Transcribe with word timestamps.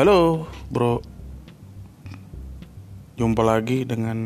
Halo 0.00 0.48
bro. 0.72 1.04
Jumpa 3.20 3.44
lagi 3.44 3.84
dengan 3.84 4.16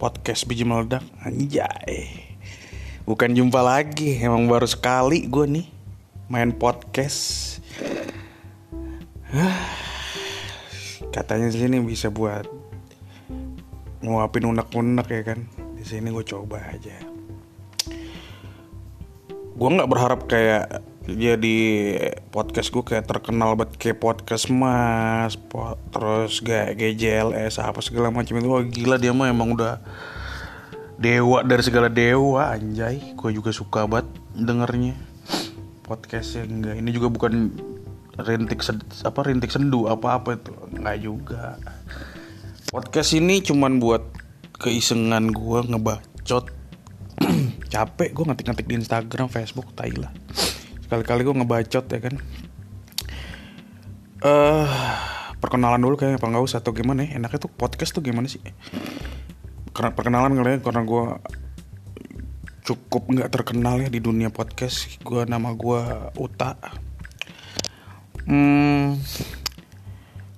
podcast 0.00 0.48
biji 0.48 0.64
meledak. 0.64 1.04
Anjay. 1.20 2.24
Bukan 3.04 3.36
jumpa 3.36 3.60
lagi 3.60 4.16
Emang 4.16 4.48
baru 4.48 4.64
sekali 4.64 5.28
gue 5.28 5.44
nih 5.52 5.68
Main 6.32 6.56
podcast. 6.56 7.60
Katanya 11.12 11.52
sini 11.52 11.76
bisa 11.84 12.08
buat 12.08 12.48
Nguapin 14.00 14.48
unek-unek 14.48 15.08
ya 15.12 15.22
kan. 15.28 15.44
Di 15.76 15.84
sini 15.84 16.08
gue 16.08 16.24
coba 16.24 16.72
aja. 16.72 16.96
Gue 19.60 19.68
nggak 19.76 19.90
berharap 19.92 20.24
kayak 20.24 20.85
jadi 21.06 21.56
podcast 22.34 22.74
gue 22.74 22.82
kayak 22.82 23.06
terkenal 23.06 23.54
banget 23.54 23.78
kayak 23.78 24.02
podcast 24.02 24.50
mas 24.50 25.38
po 25.38 25.78
terus 25.94 26.42
gak 26.42 26.74
GJLS 26.74 27.62
apa 27.62 27.78
segala 27.78 28.10
macam 28.10 28.34
itu. 28.34 28.50
Wah, 28.50 28.66
gila 28.66 28.98
dia 28.98 29.14
mah 29.14 29.30
emang 29.30 29.54
udah 29.54 29.78
dewa 30.98 31.46
dari 31.46 31.62
segala 31.62 31.86
dewa 31.86 32.50
anjay. 32.50 33.14
Gue 33.14 33.30
juga 33.30 33.54
suka 33.54 33.86
banget 33.86 34.10
dengernya. 34.34 34.98
Podcastnya 35.86 36.50
enggak 36.50 36.74
ini 36.82 36.90
juga 36.90 37.06
bukan 37.14 37.54
rintik 38.18 38.66
apa 39.06 39.20
rintik 39.22 39.54
sendu 39.54 39.86
apa 39.86 40.18
apa 40.18 40.34
itu. 40.34 40.50
Nggak 40.74 40.98
juga. 41.06 41.54
Podcast 42.66 43.14
ini 43.14 43.46
cuman 43.46 43.78
buat 43.78 44.02
keisengan 44.58 45.30
gue 45.30 45.58
ngebacot. 45.70 46.50
Capek 47.72 48.10
gue 48.10 48.24
ngetik-ngetik 48.26 48.66
di 48.66 48.74
Instagram 48.74 49.30
Facebook 49.30 49.70
Thailand 49.78 50.12
sekali-kali 50.86 51.26
gue 51.26 51.34
ngebacot 51.34 51.84
ya 51.90 51.98
kan. 51.98 52.14
Eh 54.22 54.30
uh, 54.30 54.70
perkenalan 55.42 55.82
dulu 55.82 55.98
kayaknya 55.98 56.22
apa 56.22 56.30
nggak 56.30 56.46
usah 56.46 56.62
atau 56.62 56.70
gimana 56.70 57.02
ya. 57.02 57.18
Enaknya 57.18 57.42
tuh 57.42 57.50
podcast 57.50 57.90
tuh 57.90 58.06
gimana 58.06 58.30
sih? 58.30 58.38
Karena 59.74 59.90
perkenalan 59.90 60.38
kali 60.38 60.50
ya 60.56 60.58
karena 60.62 60.86
gue 60.86 61.04
cukup 62.62 63.02
nggak 63.10 63.30
terkenal 63.34 63.82
ya 63.82 63.90
di 63.90 63.98
dunia 63.98 64.30
podcast. 64.30 64.86
Gue 65.02 65.26
nama 65.26 65.50
gue 65.58 65.82
Uta. 66.22 66.54
Hmm, 68.26 68.98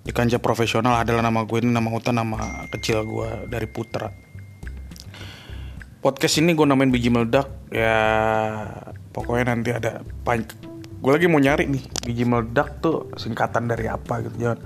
di 0.04 0.12
kancah 0.12 0.40
profesional 0.40 1.04
adalah 1.04 1.20
nama 1.20 1.44
gue 1.44 1.60
ini 1.60 1.72
nama 1.72 1.92
Uta 1.92 2.12
nama 2.12 2.64
kecil 2.72 3.04
gue 3.04 3.48
dari 3.52 3.68
Putra 3.68 4.27
podcast 5.98 6.38
ini 6.38 6.54
gue 6.54 6.66
namain 6.66 6.90
biji 6.90 7.10
meledak. 7.10 7.50
Ya 7.74 7.98
pokoknya 9.10 9.54
nanti 9.54 9.70
ada 9.74 10.00
gue 10.98 11.12
lagi 11.14 11.30
mau 11.30 11.38
nyari 11.38 11.70
nih 11.70 11.84
biji 12.02 12.24
meledak 12.26 12.82
tuh 12.82 13.10
singkatan 13.14 13.70
dari 13.70 13.86
apa 13.86 14.18
gitu 14.26 14.34
jangan 14.50 14.58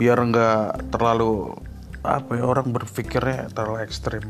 biar 0.00 0.16
nggak 0.16 0.88
terlalu 0.88 1.52
apa 2.00 2.40
ya 2.40 2.44
orang 2.48 2.72
berpikirnya 2.72 3.52
terlalu 3.52 3.84
ekstrim. 3.84 4.24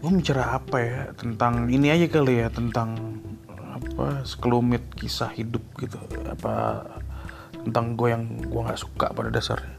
Gue 0.00 0.10
bicara 0.16 0.56
apa 0.56 0.76
ya 0.80 1.00
tentang 1.12 1.68
ini 1.68 1.92
aja 1.92 2.08
kali 2.08 2.40
ya 2.40 2.48
tentang 2.48 3.20
apa 3.50 4.24
sekelumit 4.24 4.96
kisah 4.96 5.32
hidup 5.36 5.64
gitu. 5.76 6.00
Apa 6.24 6.84
tentang 7.52 7.96
gue 7.98 8.08
yang 8.08 8.24
gue 8.48 8.60
nggak 8.64 8.80
suka 8.80 9.12
pada 9.12 9.28
dasarnya. 9.28 9.76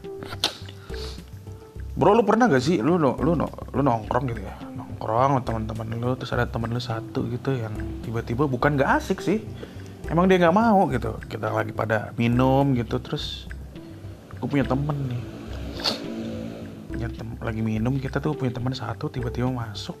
Bro 1.92 2.16
lu 2.16 2.24
pernah 2.24 2.48
gak 2.48 2.64
sih 2.64 2.80
lu 2.80 2.96
lu 2.96 3.36
no, 3.36 3.48
lu 3.76 3.80
nongkrong 3.84 4.24
gitu 4.32 4.40
ya 4.40 4.54
nongkrong 5.02 5.42
teman-teman 5.42 5.98
lu 5.98 6.14
terus 6.14 6.30
ada 6.30 6.46
teman 6.46 6.70
lu 6.70 6.78
satu 6.78 7.26
gitu 7.26 7.50
yang 7.58 7.74
tiba-tiba 8.06 8.46
bukan 8.46 8.78
gak 8.78 9.02
asik 9.02 9.18
sih. 9.18 9.42
Emang 10.06 10.30
dia 10.30 10.38
nggak 10.38 10.54
mau 10.54 10.86
gitu. 10.94 11.18
Kita 11.26 11.50
lagi 11.50 11.74
pada 11.74 12.14
minum 12.14 12.70
gitu 12.78 13.02
terus 13.02 13.50
gue 14.38 14.46
punya 14.46 14.62
temen 14.62 14.94
nih. 15.10 15.22
Punya 16.94 17.08
tem 17.10 17.28
lagi 17.42 17.62
minum 17.66 17.98
kita 17.98 18.22
tuh 18.22 18.38
punya 18.38 18.54
teman 18.54 18.70
satu 18.78 19.10
tiba-tiba 19.10 19.50
masuk. 19.50 19.98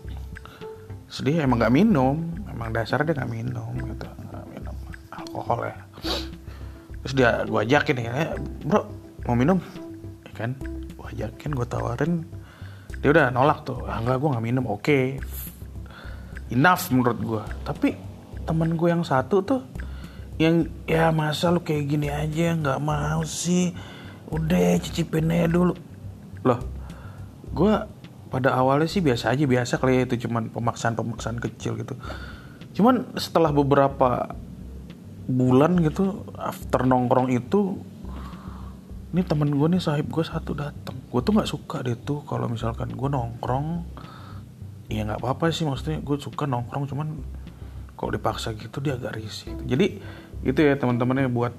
Dia 1.26 1.42
emang 1.42 1.58
nggak 1.58 1.74
minum. 1.74 2.30
Emang 2.46 2.70
dasarnya 2.70 3.10
dia 3.10 3.16
nggak 3.18 3.32
minum 3.34 3.74
gitu. 3.74 4.06
Gak 4.06 4.46
minum 4.54 4.76
alkohol 5.10 5.66
ya. 5.66 5.76
Terus 7.02 7.14
dia 7.18 7.30
gue 7.42 7.58
ajakin 7.58 7.96
ya 7.98 8.38
bro 8.62 8.86
mau 9.26 9.34
minum? 9.34 9.58
Ya 10.30 10.32
kan 10.46 10.54
gue 10.94 11.06
ajakin 11.18 11.50
gue 11.58 11.66
tawarin 11.66 12.22
dia 13.02 13.10
udah 13.10 13.34
nolak 13.34 13.66
tuh. 13.66 13.82
Ah, 13.84 13.98
enggak 13.98 14.22
gue 14.22 14.28
nggak 14.30 14.44
minum. 14.46 14.64
Oke. 14.70 14.80
Okay. 14.82 15.06
enough 16.52 16.92
menurut 16.92 17.16
gue 17.16 17.44
tapi 17.64 17.96
temen 18.44 18.76
gue 18.76 18.88
yang 18.92 19.00
satu 19.00 19.40
tuh 19.40 19.64
yang 20.36 20.68
ya 20.84 21.08
masa 21.08 21.48
lu 21.48 21.64
kayak 21.64 21.84
gini 21.88 22.08
aja? 22.12 22.54
Nggak 22.54 22.80
mau 22.80 23.24
sih. 23.26 23.74
Udah 24.28 24.76
cicipin 24.78 25.32
aja 25.32 25.48
dulu. 25.50 25.74
Loh 26.46 26.60
gue 27.52 27.74
pada 28.32 28.56
awalnya 28.56 28.88
sih 28.88 29.04
biasa 29.04 29.28
aja 29.36 29.44
biasa 29.44 29.76
kali 29.76 29.92
ya 30.00 30.02
itu 30.08 30.24
cuman 30.24 30.48
pemaksaan 30.48 30.96
pemaksaan 30.96 31.36
kecil 31.36 31.76
gitu. 31.76 31.96
Cuman 32.72 33.12
setelah 33.20 33.52
beberapa 33.52 34.32
bulan 35.28 35.78
gitu 35.84 36.24
after 36.40 36.88
nongkrong 36.88 37.28
itu 37.30 37.78
ini 39.12 39.20
temen 39.28 39.52
gue 39.52 39.68
nih 39.76 39.82
sahib 39.84 40.08
gue 40.08 40.24
satu 40.24 40.56
datang 40.56 40.96
gue 41.12 41.20
tuh 41.20 41.32
nggak 41.36 41.48
suka 41.48 41.84
deh 41.84 42.00
tuh 42.00 42.24
kalau 42.24 42.48
misalkan 42.48 42.88
gue 42.88 43.08
nongkrong. 43.12 43.84
Ya 44.88 45.04
nggak 45.04 45.20
apa-apa 45.20 45.52
sih 45.52 45.68
maksudnya 45.68 46.00
gue 46.00 46.16
suka 46.16 46.48
nongkrong 46.48 46.88
cuman 46.88 47.08
kalau 47.96 48.10
dipaksa 48.16 48.56
gitu 48.56 48.80
dia 48.80 48.96
agak 48.96 49.20
risih. 49.20 49.52
Jadi 49.68 50.00
itu 50.42 50.60
ya 50.64 50.74
teman-temannya 50.80 51.28
buat 51.28 51.52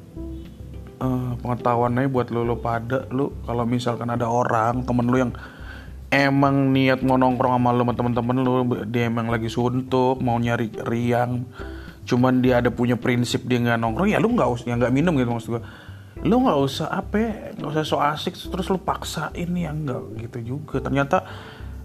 uh, 0.97 1.37
pengetahuannya 1.37 2.09
buat 2.09 2.33
lo 2.33 2.41
lo 2.41 2.57
pada 2.57 3.05
lo 3.13 3.37
kalau 3.45 3.63
misalkan 3.69 4.09
ada 4.09 4.25
orang 4.25 4.81
temen 4.83 5.05
lo 5.07 5.17
yang 5.21 5.33
emang 6.09 6.73
niat 6.73 7.05
mau 7.05 7.21
nongkrong 7.21 7.61
sama 7.61 7.69
lo 7.71 7.85
sama 7.85 7.93
temen-temen 7.93 8.37
lo 8.41 8.53
dia 8.89 9.07
emang 9.07 9.29
lagi 9.29 9.47
suntuk 9.47 10.17
mau 10.19 10.41
nyari 10.41 10.73
riang 10.83 11.45
cuman 12.03 12.43
dia 12.43 12.59
ada 12.59 12.67
punya 12.73 12.99
prinsip 12.99 13.47
dia 13.47 13.61
nggak 13.63 13.79
nongkrong 13.79 14.11
ya 14.11 14.19
lu 14.19 14.35
nggak 14.35 14.49
usah 14.49 14.67
ya 14.67 14.75
nggak 14.75 14.91
minum 14.91 15.15
gitu 15.15 15.31
maksud 15.31 15.49
gue 15.57 15.63
lu 16.23 16.39
nggak 16.39 16.59
usah 16.59 16.87
apa 16.87 17.15
ya, 17.19 17.31
nggak 17.59 17.71
usah 17.75 17.83
so 17.83 17.99
asik 17.99 18.39
terus 18.39 18.71
lu 18.71 18.79
paksain 18.79 19.51
ya 19.51 19.69
enggak 19.75 20.03
gitu 20.27 20.55
juga. 20.55 20.79
Ternyata 20.79 21.27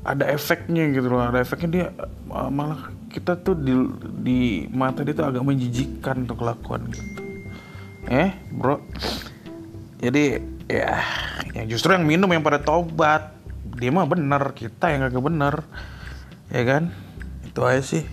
ada 0.06 0.24
efeknya 0.30 0.88
gitu 0.94 1.10
loh 1.10 1.20
ada 1.20 1.42
efeknya 1.42 1.68
dia 1.68 1.86
malah 2.30 2.88
kita 3.10 3.34
tuh 3.42 3.58
di 3.58 3.74
di 4.22 4.38
mata 4.70 5.02
dia 5.02 5.12
tuh 5.12 5.26
agak 5.26 5.42
menjijikkan 5.42 6.24
untuk 6.24 6.38
kelakuan 6.40 6.86
gitu. 6.88 7.22
Eh 8.08 8.30
bro? 8.54 8.78
Jadi 9.98 10.38
ya 10.70 11.02
yang 11.52 11.66
justru 11.66 11.92
yang 11.92 12.06
minum 12.06 12.30
yang 12.30 12.46
pada 12.46 12.62
tobat 12.62 13.34
dia 13.78 13.90
mah 13.90 14.06
bener 14.06 14.54
kita 14.54 14.94
yang 14.94 15.02
agak 15.02 15.20
bener. 15.20 15.66
Ya 16.48 16.62
kan? 16.64 16.94
Itu 17.44 17.66
aja 17.66 17.82
sih 17.82 18.06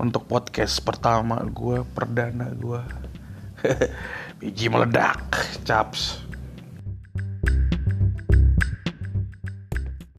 untuk 0.00 0.24
podcast 0.24 0.80
pertama 0.80 1.44
gue 1.44 1.84
perdana 1.92 2.48
gue 2.56 2.80
biji 4.40 4.68
meledak 4.72 5.36
caps 5.64 6.24